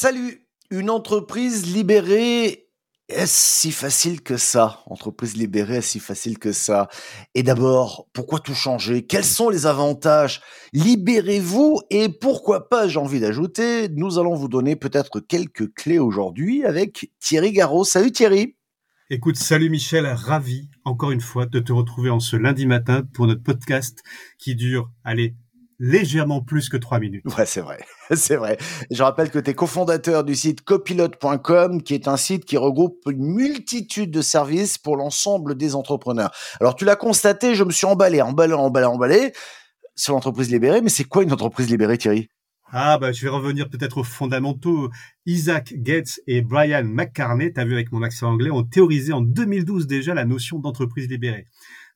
[0.00, 0.46] Salut.
[0.70, 2.68] Une entreprise libérée,
[3.08, 4.84] est-ce si facile que ça?
[4.86, 6.86] Entreprise libérée, est-ce si facile que ça?
[7.34, 9.04] Et d'abord, pourquoi tout changer?
[9.04, 10.40] Quels sont les avantages?
[10.72, 16.64] Libérez-vous et pourquoi pas, j'ai envie d'ajouter, nous allons vous donner peut-être quelques clés aujourd'hui
[16.64, 17.82] avec Thierry Garot.
[17.82, 18.54] Salut Thierry.
[19.10, 23.26] Écoute, salut Michel, ravi encore une fois de te retrouver en ce lundi matin pour
[23.26, 24.04] notre podcast
[24.38, 25.34] qui dure, allez,
[25.78, 27.24] légèrement plus que trois minutes.
[27.36, 27.78] Ouais, c'est vrai.
[28.14, 28.56] C'est vrai.
[28.90, 32.98] Je rappelle que tu es cofondateur du site copilote.com, qui est un site qui regroupe
[33.08, 36.30] une multitude de services pour l'ensemble des entrepreneurs.
[36.60, 39.32] Alors, tu l'as constaté, je me suis emballé, emballé, emballé, emballé
[39.94, 40.80] sur l'entreprise libérée.
[40.80, 42.28] Mais c'est quoi une entreprise libérée, Thierry?
[42.70, 44.90] Ah bah je vais revenir peut-être aux fondamentaux.
[45.24, 49.86] Isaac Gates et Brian McCarney, t'as vu avec mon accent anglais, ont théorisé en 2012
[49.86, 51.46] déjà la notion d'entreprise libérée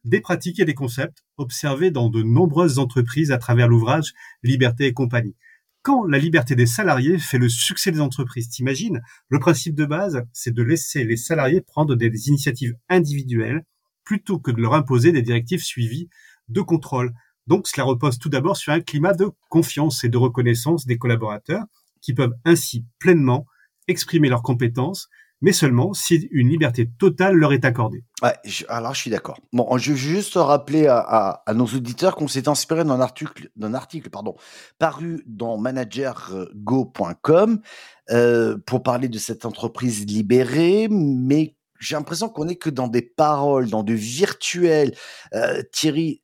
[0.04, 4.12] des pratiques et des concepts observés dans de nombreuses entreprises à travers l'ouvrage
[4.42, 5.36] Liberté et compagnie.
[5.82, 9.00] Quand la liberté des salariés fait le succès des entreprises, t'imagines?
[9.28, 13.64] Le principe de base, c'est de laisser les salariés prendre des initiatives individuelles
[14.04, 16.08] plutôt que de leur imposer des directives suivies
[16.48, 17.12] de contrôle.
[17.48, 21.64] Donc cela repose tout d'abord sur un climat de confiance et de reconnaissance des collaborateurs
[22.00, 23.46] qui peuvent ainsi pleinement
[23.88, 25.08] exprimer leurs compétences
[25.42, 28.04] mais seulement si une liberté totale leur est accordée.
[28.68, 29.38] Alors je suis d'accord.
[29.52, 34.08] Bon, je veux juste rappeler à, nos auditeurs qu'on s'est inspiré d'un article, d'un article
[34.08, 34.36] pardon,
[34.78, 37.60] paru dans managergo.com
[38.10, 43.02] euh, pour parler de cette entreprise libérée, mais j'ai l'impression qu'on n'est que dans des
[43.02, 44.94] paroles, dans du virtuel.
[45.34, 46.22] Euh, Thierry,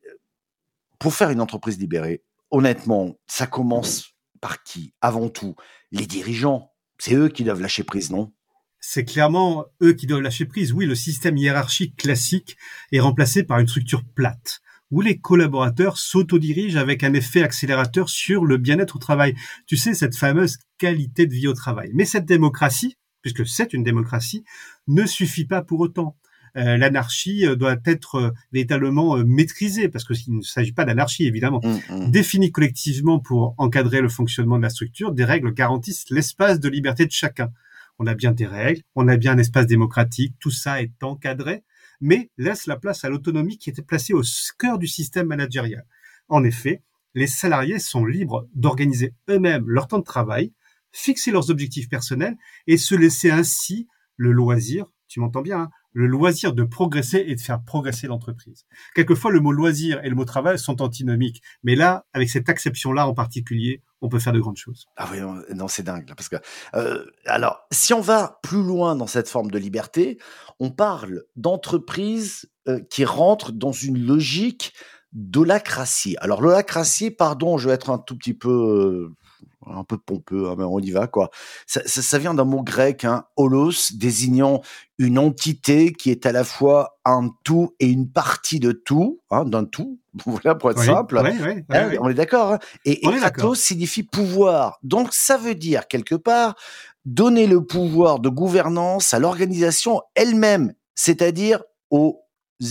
[1.01, 4.95] pour faire une entreprise libérée, honnêtement, ça commence par qui?
[5.01, 5.57] Avant tout,
[5.91, 6.73] les dirigeants.
[6.99, 8.33] C'est eux qui doivent lâcher prise, non?
[8.81, 10.73] C'est clairement eux qui doivent lâcher prise.
[10.73, 12.57] Oui, le système hiérarchique classique
[12.93, 18.45] est remplacé par une structure plate où les collaborateurs s'autodirigent avec un effet accélérateur sur
[18.45, 19.35] le bien-être au travail.
[19.67, 21.91] Tu sais, cette fameuse qualité de vie au travail.
[21.95, 24.45] Mais cette démocratie, puisque c'est une démocratie,
[24.87, 26.17] ne suffit pas pour autant.
[26.57, 31.61] Euh, l'anarchie euh, doit être euh, véritablement maîtrisée, parce qu'il ne s'agit pas d'anarchie, évidemment.
[31.63, 32.11] Mmh, mmh.
[32.11, 37.05] Définie collectivement pour encadrer le fonctionnement de la structure, des règles garantissent l'espace de liberté
[37.05, 37.51] de chacun
[37.99, 41.65] on a bien des règles, on a bien un espace démocratique, tout ça est encadré,
[42.01, 44.23] mais laisse la place à l'autonomie qui était placée au
[44.59, 45.85] cœur du système managérial.
[46.29, 46.83] En effet,
[47.15, 50.53] les salariés sont libres d'organiser eux-mêmes leur temps de travail,
[50.93, 52.37] fixer leurs objectifs personnels
[52.67, 57.35] et se laisser ainsi le loisir, tu m'entends bien, hein, le loisir de progresser et
[57.35, 58.67] de faire progresser l'entreprise.
[58.95, 63.07] Quelquefois, le mot loisir et le mot travail sont antinomiques, mais là, avec cette acception-là
[63.07, 64.87] en particulier, on peut faire de grandes choses.
[64.97, 65.19] Ah oui,
[65.55, 66.07] non, c'est dingue.
[66.17, 66.37] parce que,
[66.75, 70.19] euh, alors, si on va plus loin dans cette forme de liberté,
[70.61, 74.75] on parle d'entreprises euh, qui rentrent dans une logique
[75.13, 76.17] d'holacratie.
[76.21, 79.17] Alors, l'holacratie, pardon, je vais être un tout petit peu euh,
[79.75, 81.31] un peu pompeux, hein, mais on y va quoi.
[81.67, 84.63] Ça, ça, vient d'un mot grec, hein, holos, désignant
[84.99, 89.45] une entité qui est à la fois un tout et une partie de tout, hein,
[89.45, 89.99] d'un tout.
[90.27, 91.19] Voilà pour être simple.
[91.19, 92.55] Hein, on est d'accord.
[92.55, 92.59] Hein.
[92.85, 94.79] Et, et signifie pouvoir.
[94.83, 96.57] Donc ça veut dire quelque part
[97.05, 102.23] donner le pouvoir de gouvernance à l'organisation elle-même, c'est-à-dire aux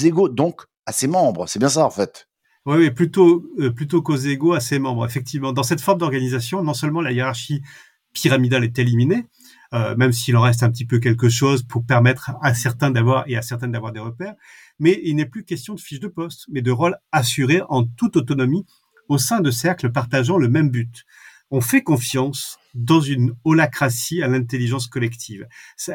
[0.03, 1.47] égaux, donc à ses membres.
[1.47, 2.27] C'est bien ça en fait.
[2.67, 5.05] Oui, plutôt euh, plutôt qu'aux égaux à ses membres.
[5.05, 7.61] Effectivement, dans cette forme d'organisation, non seulement la hiérarchie
[8.11, 9.25] pyramidale est éliminée,
[9.73, 13.23] euh, même s'il en reste un petit peu quelque chose pour permettre à certains d'avoir
[13.29, 14.35] et à certaines d'avoir des repères,
[14.79, 18.17] mais il n'est plus question de fiche de poste, mais de rôle assuré en toute
[18.17, 18.65] autonomie
[19.07, 21.05] au sein de cercles partageant le même but.
[21.51, 25.47] On fait confiance dans une holacratie à l'intelligence collective.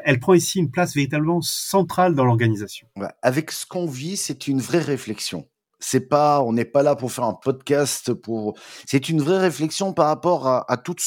[0.04, 2.88] Elle prend ici une place véritablement centrale dans l'organisation.
[3.20, 5.46] Avec ce qu'on vit, c'est une vraie réflexion
[5.82, 8.54] c'est pas, on n'est pas là pour faire un podcast pour.
[8.86, 11.02] C'est une vraie réflexion par rapport à, toutes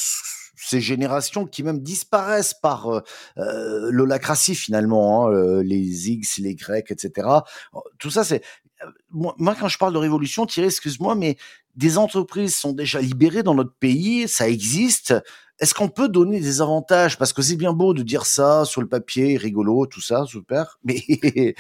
[0.56, 3.02] ces générations qui même disparaissent par euh,
[3.38, 7.28] euh l'holacratie finalement, hein, euh, les X, les Grecs, etc.
[8.00, 8.44] Tout ça, c'est
[8.84, 11.38] euh, moi, quand je parle de révolution, Thierry, excuse-moi, mais
[11.76, 15.14] des entreprises sont déjà libérées dans notre pays, ça existe.
[15.60, 17.18] Est-ce qu'on peut donner des avantages?
[17.18, 20.80] Parce que c'est bien beau de dire ça sur le papier, rigolo, tout ça, super,
[20.84, 21.56] mais il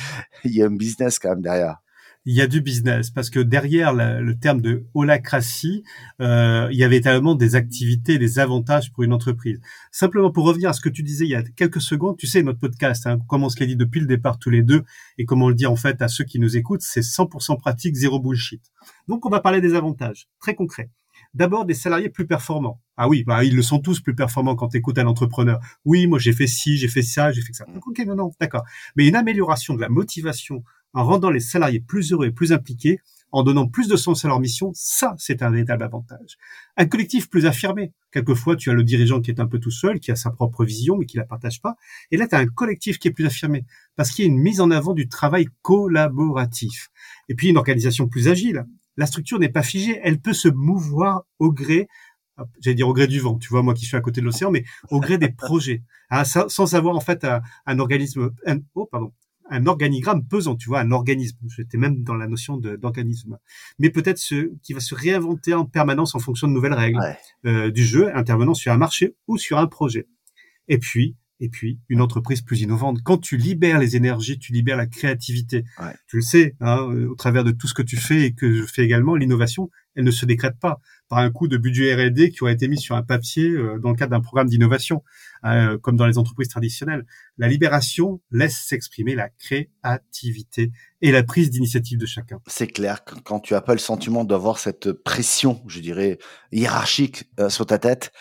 [0.51, 1.77] y a un business quand même derrière
[2.25, 5.83] il y a du business parce que derrière le terme de holacratie,
[6.21, 9.61] euh, il y avait également des activités, des avantages pour une entreprise.
[9.91, 12.41] Simplement pour revenir à ce que tu disais il y a quelques secondes, tu sais
[12.41, 14.83] notre podcast, hein, comme on se l'a dit depuis le départ tous les deux
[15.17, 17.95] et comme on le dit en fait à ceux qui nous écoutent, c'est 100% pratique,
[17.95, 18.63] zéro bullshit.
[19.07, 20.89] Donc on va parler des avantages très concrets.
[21.33, 22.81] D'abord des salariés plus performants.
[22.97, 25.59] Ah oui, bah, ils le sont tous plus performants quand tu écoutes un entrepreneur.
[25.83, 27.65] Oui, moi j'ai fait ci, j'ai fait ça, j'ai fait ça.
[27.85, 28.63] ok, non, non, d'accord.
[28.95, 30.63] Mais une amélioration de la motivation
[30.95, 32.99] en rendant les salariés plus heureux et plus impliqués
[33.31, 36.37] en donnant plus de sens à leur mission, ça, c'est un véritable avantage.
[36.77, 37.91] Un collectif plus affirmé.
[38.13, 40.63] Quelquefois, tu as le dirigeant qui est un peu tout seul, qui a sa propre
[40.63, 41.75] vision, mais qui la partage pas.
[42.11, 43.65] Et là, tu as un collectif qui est plus affirmé,
[43.97, 46.87] parce qu'il y a une mise en avant du travail collaboratif.
[47.27, 48.65] Et puis, une organisation plus agile.
[48.95, 51.87] La structure n'est pas figée, elle peut se mouvoir au gré
[52.61, 54.51] j'allais dire au gré du vent, tu vois, moi qui suis à côté de l'océan,
[54.51, 57.25] mais au gré des projets, hein, sans avoir en fait
[57.65, 58.31] un, organisme,
[58.73, 59.13] oh pardon,
[59.49, 61.37] un organigramme pesant, tu vois, un organisme.
[61.55, 63.37] J'étais même dans la notion d'organisme.
[63.79, 66.99] Mais peut-être ce qui va se réinventer en permanence en fonction de nouvelles règles
[67.45, 70.07] euh, du jeu, intervenant sur un marché ou sur un projet.
[70.67, 72.99] Et puis, et puis une entreprise plus innovante.
[73.03, 75.63] Quand tu libères les énergies, tu libères la créativité.
[76.07, 78.63] Tu le sais, hein, au travers de tout ce que tu fais et que je
[78.63, 82.43] fais également, l'innovation, elle ne se décrète pas par un coup de budget R&D qui
[82.43, 85.03] aurait été mis sur un papier euh, dans le cadre d'un programme d'innovation,
[85.45, 87.05] euh, comme dans les entreprises traditionnelles.
[87.37, 90.71] La libération laisse s'exprimer la créativité
[91.01, 92.39] et la prise d'initiative de chacun.
[92.47, 96.17] C'est clair, quand tu as pas le sentiment d'avoir cette pression, je dirais,
[96.51, 98.11] hiérarchique sur ta tête,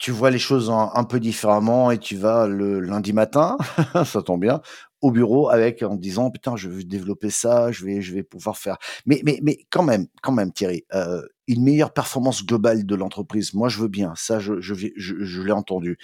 [0.00, 3.58] tu vois les choses un, peu différemment et tu vas le lundi matin,
[4.06, 4.62] ça tombe bien,
[5.02, 8.56] au bureau avec en disant putain je veux développer ça, je vais je vais pouvoir
[8.56, 8.78] faire.
[9.04, 13.52] Mais mais mais quand même quand même Thierry, euh, une meilleure performance globale de l'entreprise.
[13.52, 15.98] Moi je veux bien, ça je je, je, je l'ai entendu.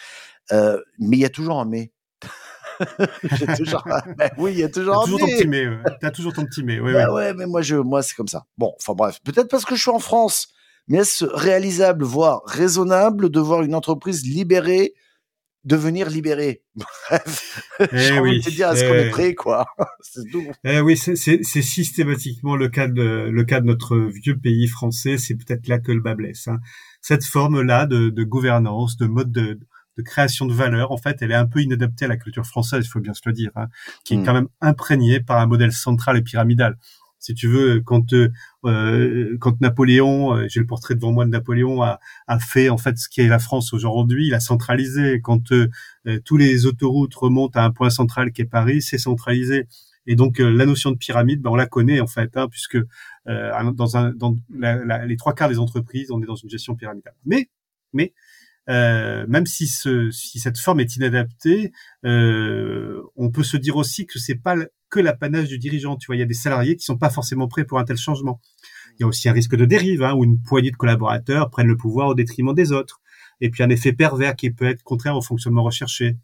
[0.53, 1.91] Euh, mais il y a toujours un mais.
[3.57, 3.83] Toujours,
[4.19, 5.65] ben oui, il y a toujours, as toujours ton petit mais.
[5.99, 6.79] T'as toujours ton petit mais.
[6.79, 8.45] Ouais, bah ouais, mais moi je, moi c'est comme ça.
[8.59, 10.49] Bon, enfin bref, peut-être parce que je suis en France
[10.89, 14.95] mais est-ce réalisable, voire raisonnable de voir une entreprise libérée
[15.65, 16.63] devenir libérée?
[16.77, 19.67] Bref, eh de te dire, est-ce qu'on est eh prêt, quoi?
[20.65, 25.19] Eh oui, c'est systématiquement le cas de le cas de notre vieux pays français.
[25.19, 26.49] C'est peut-être là que le bas blesse.
[26.49, 26.59] Hein.
[27.03, 29.59] Cette forme-là de, de, gouvernance, de mode de,
[29.97, 32.85] de création de valeur, en fait, elle est un peu inadaptée à la culture française,
[32.85, 33.67] il faut bien se le dire, hein,
[34.05, 34.25] qui est hmm.
[34.25, 36.77] quand même imprégnée par un modèle central et pyramidal
[37.27, 38.29] si tu veux, quand euh,
[38.65, 42.79] euh quand Napoléon, euh, j'ai le portrait devant moi de Napoléon, a, a fait en
[42.79, 45.21] fait ce qui est la France aujourd'hui, il a centralisé.
[45.21, 45.69] Quand euh,
[46.25, 49.67] tous les autoroutes remontent à un point central qui est Paris, c'est centralisé.
[50.07, 52.79] Et donc la notion de pyramide, ben, on la connaît en fait, hein, puisque
[53.27, 57.15] dans, un, dans les trois quarts des entreprises, on est dans une gestion pyramidale.
[57.25, 57.51] Mais,
[57.93, 58.15] mais
[58.69, 61.73] euh, même si, ce, si cette forme est inadaptée,
[62.05, 64.57] euh, on peut se dire aussi que c'est pas
[64.91, 65.97] que l'apanage du dirigeant.
[65.97, 67.97] Tu vois, il y a des salariés qui sont pas forcément prêts pour un tel
[67.97, 68.41] changement.
[68.99, 71.67] Il y a aussi un risque de dérive, hein, où une poignée de collaborateurs prennent
[71.67, 73.01] le pouvoir au détriment des autres.
[73.41, 76.17] Et puis un effet pervers qui peut être contraire au fonctionnement recherché.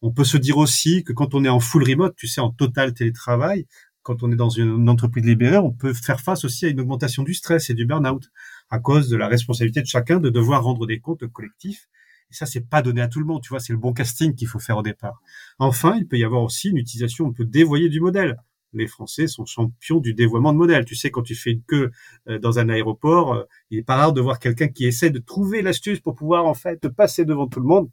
[0.00, 2.50] On peut se dire aussi que quand on est en full remote, tu sais, en
[2.50, 3.66] total télétravail,
[4.02, 7.24] quand on est dans une entreprise libérée, on peut faire face aussi à une augmentation
[7.24, 8.30] du stress et du burn-out
[8.70, 11.88] à cause de la responsabilité de chacun de devoir rendre des comptes collectifs.
[12.30, 13.42] Et ça, c'est pas donné à tout le monde.
[13.42, 15.22] Tu vois, c'est le bon casting qu'il faut faire au départ.
[15.58, 18.36] Enfin, il peut y avoir aussi une utilisation un peu dévoyée du modèle.
[18.74, 20.84] Les Français sont champions du dévoiement de modèle.
[20.84, 21.90] Tu sais, quand tu fais une queue
[22.28, 25.18] euh, dans un aéroport, euh, il est pas rare de voir quelqu'un qui essaie de
[25.18, 27.88] trouver l'astuce pour pouvoir en fait passer devant tout le monde.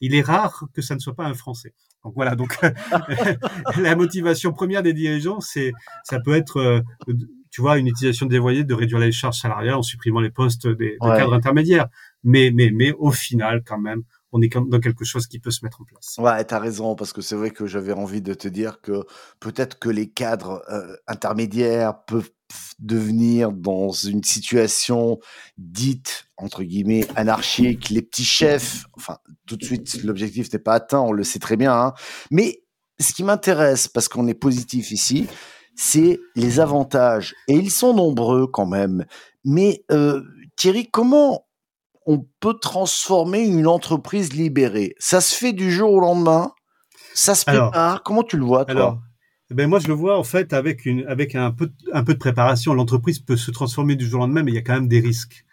[0.00, 1.72] Il est rare que ça ne soit pas un Français.
[2.04, 2.36] Donc voilà.
[2.36, 2.58] Donc
[3.78, 5.72] la motivation première des dirigeants, c'est
[6.04, 6.80] ça peut être euh,
[7.50, 10.96] tu vois, une utilisation dévoyée de réduire les charges salariales en supprimant les postes des,
[11.00, 11.86] cadres intermédiaires.
[12.24, 14.02] Mais, mais, mais au final, quand même,
[14.32, 16.16] on est dans quelque chose qui peut se mettre en place.
[16.18, 19.04] Ouais, t'as raison, parce que c'est vrai que j'avais envie de te dire que
[19.40, 22.30] peut-être que les cadres euh, intermédiaires peuvent
[22.78, 25.18] devenir dans une situation
[25.56, 28.86] dite entre guillemets anarchique, les petits chefs.
[28.94, 31.72] Enfin, tout de suite, l'objectif n'est pas atteint, on le sait très bien.
[31.72, 31.94] Hein.
[32.30, 32.62] Mais
[33.00, 35.26] ce qui m'intéresse, parce qu'on est positif ici,
[35.78, 37.36] c'est les avantages.
[37.46, 39.06] Et ils sont nombreux quand même.
[39.44, 40.22] Mais euh,
[40.56, 41.46] Thierry, comment
[42.04, 44.94] on peut transformer une entreprise libérée?
[44.98, 46.50] Ça se fait du jour au lendemain?
[47.14, 48.02] Ça se prépare?
[48.02, 48.74] Comment tu le vois, toi?
[48.74, 49.00] Alors,
[49.50, 52.18] ben moi, je le vois en fait avec, une, avec un, peu, un peu de
[52.18, 52.74] préparation.
[52.74, 55.00] L'entreprise peut se transformer du jour au lendemain, mais il y a quand même des
[55.00, 55.44] risques.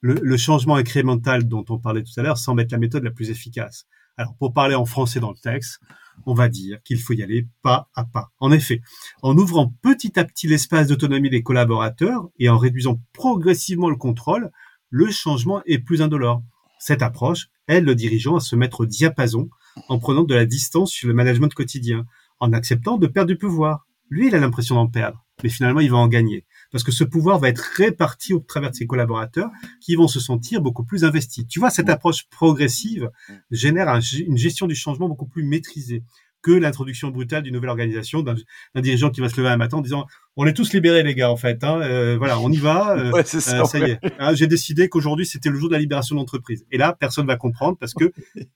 [0.00, 3.10] Le, le changement incrémental dont on parlait tout à l'heure semble être la méthode la
[3.10, 3.86] plus efficace.
[4.16, 5.80] Alors, pour parler en français dans le texte,
[6.26, 8.30] on va dire qu'il faut y aller pas à pas.
[8.38, 8.80] En effet,
[9.22, 14.50] en ouvrant petit à petit l'espace d'autonomie des collaborateurs et en réduisant progressivement le contrôle,
[14.90, 16.42] le changement est plus indolore.
[16.78, 19.48] Cette approche aide le dirigeant à se mettre au diapason
[19.88, 22.04] en prenant de la distance sur le management quotidien,
[22.40, 23.86] en acceptant de perdre du pouvoir.
[24.10, 26.44] Lui, il a l'impression d'en perdre, mais finalement, il va en gagner
[26.74, 29.48] parce que ce pouvoir va être réparti au travers de ses collaborateurs
[29.80, 31.46] qui vont se sentir beaucoup plus investis.
[31.46, 33.12] Tu vois, cette approche progressive
[33.52, 36.02] génère une gestion du changement beaucoup plus maîtrisée.
[36.44, 38.36] Que l'introduction brutale d'une nouvelle organisation, d'un
[38.76, 41.30] dirigeant qui va se lever un matin en disant on est tous libérés les gars
[41.30, 43.98] en fait, hein, euh, voilà on y va, euh, ouais, ça, euh, ça, y est,
[44.18, 46.66] hein, j'ai décidé qu'aujourd'hui c'était le jour de la libération d'entreprise.
[46.70, 48.12] Et là personne va comprendre parce que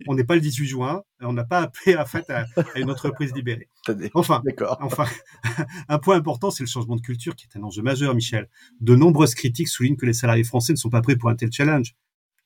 [0.07, 2.91] on n'est pas le 18 juin, on n'a pas appelé en fait à, à une
[2.91, 3.69] entreprise libérée.
[4.13, 4.43] Enfin,
[4.81, 5.07] enfin,
[5.89, 8.51] un point important c'est le changement de culture qui est un enjeu majeur, Michel.
[8.83, 11.51] De nombreuses critiques soulignent que les salariés français ne sont pas prêts pour un tel
[11.51, 11.95] challenge.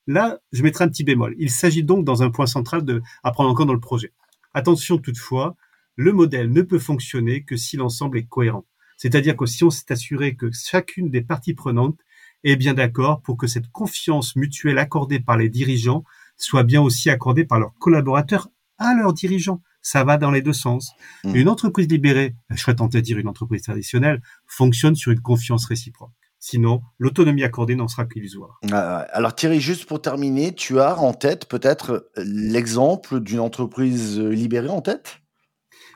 [0.06, 1.34] Là, je mettrai un petit bémol.
[1.38, 4.12] Il s'agit donc dans un point central de, à prendre en compte dans le projet.
[4.54, 5.56] Attention toutefois,
[5.97, 8.66] le modèle ne peut fonctionner que si l'ensemble est cohérent.
[8.97, 11.99] C'est-à-dire que si on s'est assuré que chacune des parties prenantes
[12.44, 16.04] est bien d'accord pour que cette confiance mutuelle accordée par les dirigeants
[16.37, 19.62] soit bien aussi accordée par leurs collaborateurs à leurs dirigeants.
[19.80, 20.92] Ça va dans les deux sens.
[21.25, 21.37] Mmh.
[21.37, 25.66] Une entreprise libérée, je serais tenté de dire une entreprise traditionnelle, fonctionne sur une confiance
[25.66, 26.12] réciproque.
[26.44, 28.58] Sinon, l'autonomie accordée n'en sera qu'illusoire.
[28.72, 34.68] Ah alors Thierry, juste pour terminer, tu as en tête peut-être l'exemple d'une entreprise libérée
[34.68, 35.20] en tête?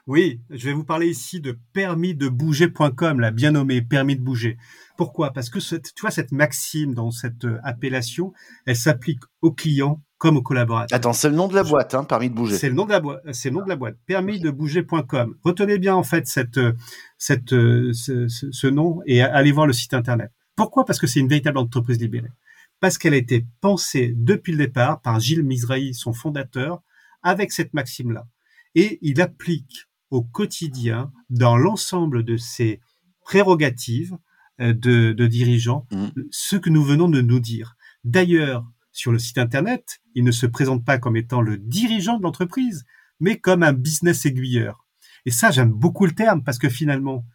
[0.07, 4.57] Oui, je vais vous parler ici de permisdebouger.com, la bien nommée permis de bouger.
[4.97, 5.33] Pourquoi?
[5.33, 8.33] Parce que tu vois cette maxime dans cette euh, appellation,
[8.67, 10.97] elle s'applique aux clients comme aux collaborateurs.
[10.97, 12.57] Attends, c'est le nom de la boîte, hein, permis de bouger.
[12.57, 13.21] C'est le nom de la boîte.
[13.33, 13.97] C'est le nom de la boîte.
[14.07, 15.37] Permisdebouger.com.
[15.43, 16.75] Retenez bien en fait cette, euh,
[17.19, 20.31] cette, euh, ce, ce, nom et allez voir le site internet.
[20.57, 20.85] Pourquoi?
[20.85, 22.33] Parce que c'est une véritable entreprise libérée.
[22.81, 26.83] Parce qu'elle a été pensée depuis le départ par Gilles Mizrahi, son fondateur,
[27.23, 28.27] avec cette maxime-là.
[28.75, 32.81] Et il applique au quotidien, dans l'ensemble de ses
[33.21, 34.17] prérogatives
[34.61, 36.07] euh, de, de dirigeants, mmh.
[36.31, 37.77] ce que nous venons de nous dire.
[38.05, 42.23] D'ailleurs, sur le site Internet, il ne se présente pas comme étant le dirigeant de
[42.23, 42.85] l'entreprise,
[43.21, 44.87] mais comme un business aiguilleur.
[45.27, 47.27] Et ça, j'aime beaucoup le terme parce que finalement,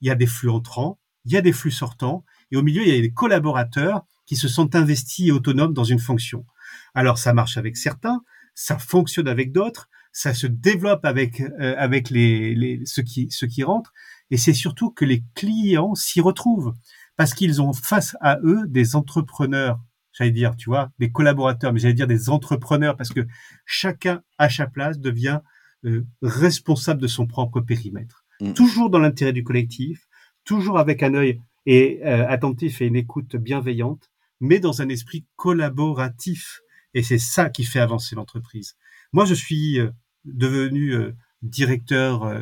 [0.00, 2.82] il y a des flux entrants, il y a des flux sortants, et au milieu,
[2.82, 6.46] il y a des collaborateurs qui se sont investis et autonomes dans une fonction.
[6.94, 8.22] Alors, ça marche avec certains,
[8.54, 13.48] ça fonctionne avec d'autres, ça se développe avec euh, avec les, les ceux qui ceux
[13.48, 13.92] qui rentrent,
[14.30, 16.74] et c'est surtout que les clients s'y retrouvent
[17.16, 19.80] parce qu'ils ont face à eux des entrepreneurs
[20.12, 23.26] j'allais dire, tu vois, des collaborateurs, mais j'allais dire des entrepreneurs, parce que
[23.66, 25.40] chacun à sa place devient
[25.84, 28.24] euh, responsable de son propre périmètre.
[28.40, 28.52] Mmh.
[28.52, 30.06] Toujours dans l'intérêt du collectif,
[30.44, 35.24] toujours avec un œil et euh, attentif et une écoute bienveillante, mais dans un esprit
[35.36, 36.60] collaboratif.
[36.94, 38.76] Et c'est ça qui fait avancer l'entreprise.
[39.12, 39.90] Moi, je suis euh,
[40.24, 42.34] devenu euh, directeur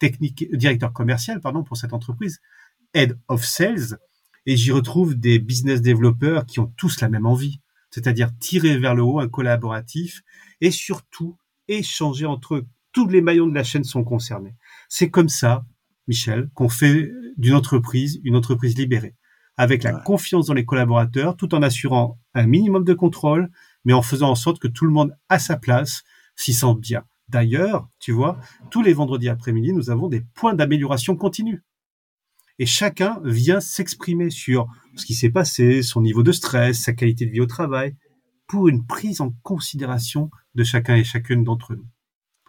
[0.00, 2.40] technique, directeur commercial, pardon, pour cette entreprise,
[2.92, 3.98] head of sales,
[4.46, 8.96] et j'y retrouve des business développeurs qui ont tous la même envie, c'est-à-dire tirer vers
[8.96, 10.22] le haut un collaboratif
[10.60, 11.38] et surtout
[11.68, 12.66] échanger entre eux.
[12.90, 14.56] Tous les maillons de la chaîne sont concernés.
[14.88, 15.64] C'est comme ça
[16.08, 19.14] Michel, qu'on fait d'une entreprise une entreprise libérée,
[19.56, 23.50] avec la confiance dans les collaborateurs, tout en assurant un minimum de contrôle,
[23.84, 26.02] mais en faisant en sorte que tout le monde à sa place
[26.36, 27.04] s'y sente bien.
[27.28, 28.38] D'ailleurs, tu vois,
[28.70, 31.62] tous les vendredis après-midi, nous avons des points d'amélioration continue.
[32.58, 37.26] Et chacun vient s'exprimer sur ce qui s'est passé, son niveau de stress, sa qualité
[37.26, 37.96] de vie au travail,
[38.46, 41.86] pour une prise en considération de chacun et chacune d'entre nous.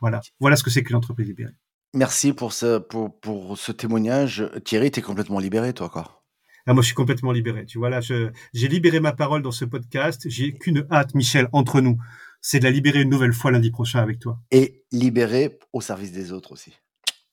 [0.02, 0.22] Voilà.
[0.42, 1.54] Voilà ce que c'est qu'une entreprise libérée.
[1.94, 4.50] Merci pour ce, pour, pour ce témoignage.
[4.66, 6.24] Thierry, tu es complètement libéré, toi, quoi.
[6.66, 7.66] Ah, moi, je suis complètement libéré.
[7.66, 10.28] Tu vois, là, j'ai libéré ma parole dans ce podcast.
[10.30, 11.98] J'ai qu'une hâte, Michel, entre nous.
[12.42, 14.40] C'est de la libérer une nouvelle fois lundi prochain avec toi.
[14.52, 16.74] Et libérer au service des autres aussi.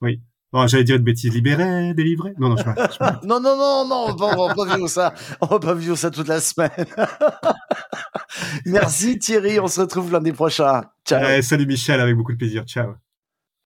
[0.00, 0.20] Oui.
[0.52, 2.34] Bon, j'allais dire une bêtise, libérer, délivrer.
[2.38, 3.26] Non, non, je, je...
[3.26, 5.14] non, non, non, non, on va, pas vivre ça.
[5.40, 6.70] On va pas vivre ça toute la semaine.
[8.66, 10.82] Merci Thierry, on se retrouve lundi prochain.
[11.04, 11.42] Ciao.
[11.42, 12.64] salut Michel, avec beaucoup de plaisir.
[12.64, 12.94] Ciao.